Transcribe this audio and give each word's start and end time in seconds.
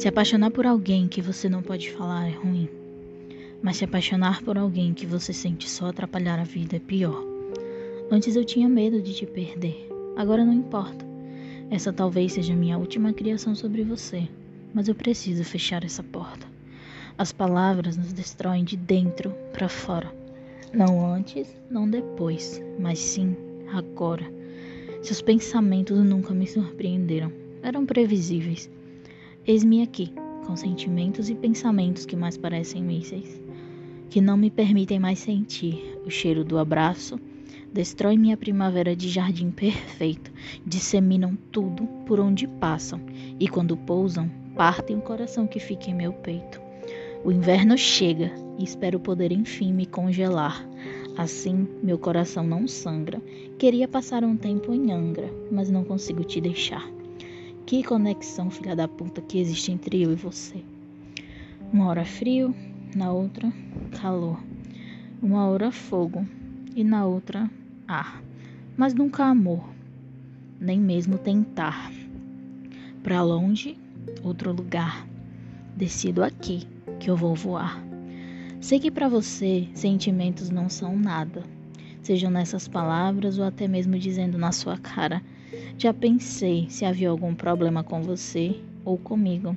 Se 0.00 0.08
apaixonar 0.08 0.50
por 0.50 0.66
alguém 0.66 1.06
que 1.06 1.20
você 1.20 1.46
não 1.46 1.60
pode 1.60 1.92
falar 1.92 2.26
é 2.26 2.30
ruim, 2.30 2.70
mas 3.62 3.76
se 3.76 3.84
apaixonar 3.84 4.42
por 4.42 4.56
alguém 4.56 4.94
que 4.94 5.04
você 5.04 5.30
sente 5.30 5.68
só 5.68 5.88
atrapalhar 5.88 6.38
a 6.40 6.42
vida 6.42 6.76
é 6.76 6.78
pior. 6.78 7.22
Antes 8.10 8.34
eu 8.34 8.42
tinha 8.42 8.66
medo 8.66 9.02
de 9.02 9.12
te 9.12 9.26
perder, 9.26 9.90
agora 10.16 10.42
não 10.42 10.54
importa. 10.54 11.04
Essa 11.70 11.92
talvez 11.92 12.32
seja 12.32 12.56
minha 12.56 12.78
última 12.78 13.12
criação 13.12 13.54
sobre 13.54 13.84
você, 13.84 14.26
mas 14.72 14.88
eu 14.88 14.94
preciso 14.94 15.44
fechar 15.44 15.84
essa 15.84 16.02
porta. 16.02 16.46
As 17.18 17.30
palavras 17.30 17.98
nos 17.98 18.14
destroem 18.14 18.64
de 18.64 18.78
dentro 18.78 19.34
para 19.52 19.68
fora. 19.68 20.10
Não 20.72 21.12
antes, 21.12 21.54
não 21.70 21.86
depois, 21.86 22.58
mas 22.78 22.98
sim 22.98 23.36
agora. 23.70 24.24
Seus 25.02 25.20
pensamentos 25.20 25.98
nunca 25.98 26.32
me 26.32 26.46
surpreenderam, 26.46 27.30
eram 27.62 27.84
previsíveis. 27.84 28.70
Eis-me 29.46 29.82
aqui, 29.82 30.12
com 30.46 30.54
sentimentos 30.54 31.30
e 31.30 31.34
pensamentos 31.34 32.04
que 32.04 32.14
mais 32.14 32.36
parecem 32.36 32.82
mísseis, 32.82 33.40
que 34.10 34.20
não 34.20 34.36
me 34.36 34.50
permitem 34.50 34.98
mais 34.98 35.18
sentir 35.18 35.98
o 36.04 36.10
cheiro 36.10 36.44
do 36.44 36.58
abraço, 36.58 37.18
destrói 37.72 38.18
minha 38.18 38.36
primavera 38.36 38.94
de 38.94 39.08
jardim 39.08 39.50
perfeito, 39.50 40.30
disseminam 40.66 41.38
tudo 41.50 41.86
por 42.04 42.20
onde 42.20 42.46
passam 42.46 43.00
e 43.38 43.48
quando 43.48 43.78
pousam, 43.78 44.30
partem 44.54 44.98
o 44.98 45.02
coração 45.02 45.46
que 45.46 45.58
fica 45.58 45.88
em 45.88 45.94
meu 45.94 46.12
peito. 46.12 46.60
O 47.24 47.32
inverno 47.32 47.78
chega 47.78 48.30
e 48.58 48.64
espero 48.64 49.00
poder 49.00 49.32
enfim 49.32 49.72
me 49.72 49.86
congelar. 49.86 50.68
Assim, 51.16 51.66
meu 51.82 51.98
coração 51.98 52.44
não 52.44 52.68
sangra. 52.68 53.22
Queria 53.58 53.88
passar 53.88 54.22
um 54.22 54.36
tempo 54.36 54.72
em 54.74 54.92
Angra, 54.92 55.30
mas 55.50 55.70
não 55.70 55.84
consigo 55.84 56.24
te 56.24 56.40
deixar. 56.40 56.99
Que 57.70 57.84
conexão, 57.84 58.50
filha 58.50 58.74
da 58.74 58.88
puta, 58.88 59.22
que 59.22 59.38
existe 59.38 59.70
entre 59.70 60.02
eu 60.02 60.10
e 60.10 60.16
você. 60.16 60.60
Uma 61.72 61.86
hora 61.86 62.04
frio, 62.04 62.52
na 62.96 63.12
outra 63.12 63.52
calor. 63.92 64.42
Uma 65.22 65.46
hora 65.46 65.70
fogo 65.70 66.26
e 66.74 66.82
na 66.82 67.06
outra 67.06 67.48
ar. 67.86 68.20
Mas 68.76 68.92
nunca 68.92 69.24
amor, 69.24 69.62
nem 70.58 70.80
mesmo 70.80 71.16
tentar. 71.16 71.92
Para 73.04 73.22
longe, 73.22 73.78
outro 74.24 74.52
lugar. 74.52 75.06
Decido 75.76 76.24
aqui 76.24 76.66
que 76.98 77.08
eu 77.08 77.16
vou 77.16 77.36
voar. 77.36 77.80
Sei 78.60 78.80
que 78.80 78.90
para 78.90 79.08
você 79.08 79.68
sentimentos 79.74 80.50
não 80.50 80.68
são 80.68 80.98
nada, 80.98 81.44
sejam 82.02 82.32
nessas 82.32 82.66
palavras 82.66 83.38
ou 83.38 83.44
até 83.44 83.68
mesmo 83.68 83.96
dizendo 83.96 84.36
na 84.36 84.50
sua 84.50 84.76
cara 84.76 85.22
já 85.76 85.92
pensei 85.92 86.66
se 86.68 86.84
havia 86.84 87.08
algum 87.08 87.34
problema 87.34 87.82
com 87.82 88.02
você 88.02 88.60
ou 88.84 88.98
comigo. 88.98 89.56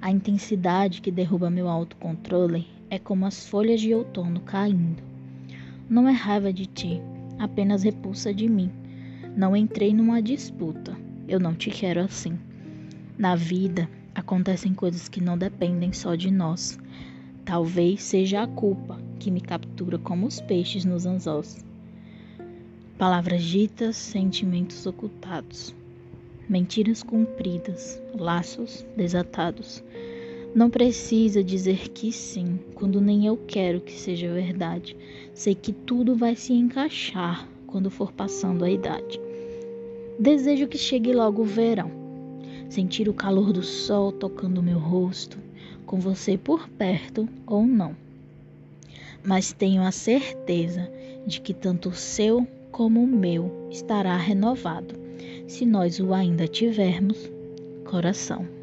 A 0.00 0.10
intensidade 0.10 1.00
que 1.00 1.10
derruba 1.10 1.50
meu 1.50 1.68
autocontrole 1.68 2.66
é 2.88 2.98
como 2.98 3.26
as 3.26 3.46
folhas 3.46 3.80
de 3.80 3.94
outono 3.94 4.40
caindo. 4.40 5.02
Não 5.88 6.08
é 6.08 6.12
raiva 6.12 6.52
de 6.52 6.66
ti, 6.66 7.00
apenas 7.38 7.82
repulsa 7.82 8.32
de 8.32 8.48
mim. 8.48 8.70
Não 9.36 9.56
entrei 9.56 9.92
numa 9.92 10.22
disputa. 10.22 10.96
Eu 11.28 11.38
não 11.38 11.54
te 11.54 11.70
quero 11.70 12.00
assim. 12.00 12.38
Na 13.18 13.36
vida 13.36 13.88
acontecem 14.14 14.72
coisas 14.74 15.08
que 15.08 15.20
não 15.20 15.36
dependem 15.36 15.92
só 15.92 16.14
de 16.14 16.30
nós. 16.30 16.78
Talvez 17.44 18.02
seja 18.02 18.42
a 18.42 18.46
culpa 18.46 18.98
que 19.18 19.30
me 19.30 19.40
captura 19.40 19.98
como 19.98 20.26
os 20.26 20.40
peixes 20.40 20.84
nos 20.84 21.06
anzóis. 21.06 21.64
Palavras 23.00 23.42
ditas, 23.42 23.96
sentimentos 23.96 24.84
ocultados. 24.84 25.74
Mentiras 26.46 27.02
cumpridas, 27.02 27.98
laços 28.14 28.84
desatados. 28.94 29.82
Não 30.54 30.68
precisa 30.68 31.42
dizer 31.42 31.88
que 31.88 32.12
sim, 32.12 32.60
quando 32.74 33.00
nem 33.00 33.24
eu 33.24 33.38
quero 33.38 33.80
que 33.80 33.94
seja 33.94 34.30
verdade. 34.30 34.94
Sei 35.32 35.54
que 35.54 35.72
tudo 35.72 36.14
vai 36.14 36.36
se 36.36 36.52
encaixar 36.52 37.48
quando 37.66 37.90
for 37.90 38.12
passando 38.12 38.66
a 38.66 38.70
idade. 38.70 39.18
Desejo 40.18 40.68
que 40.68 40.76
chegue 40.76 41.14
logo 41.14 41.40
o 41.40 41.46
verão. 41.46 41.90
Sentir 42.68 43.08
o 43.08 43.14
calor 43.14 43.50
do 43.50 43.62
sol 43.62 44.12
tocando 44.12 44.62
meu 44.62 44.78
rosto, 44.78 45.38
com 45.86 45.98
você 45.98 46.36
por 46.36 46.68
perto 46.68 47.26
ou 47.46 47.66
não. 47.66 47.96
Mas 49.24 49.54
tenho 49.54 49.80
a 49.84 49.90
certeza 49.90 50.92
de 51.26 51.40
que 51.40 51.54
tanto 51.54 51.88
o 51.88 51.94
seu 51.94 52.46
como 52.70 53.02
o 53.02 53.06
meu 53.06 53.50
estará 53.70 54.16
renovado, 54.16 54.94
se 55.46 55.66
nós 55.66 56.00
o 56.00 56.14
ainda 56.14 56.46
tivermos 56.46 57.30
coração. 57.84 58.59